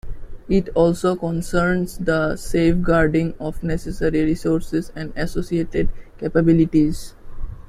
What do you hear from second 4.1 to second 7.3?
resources and associated capabilities.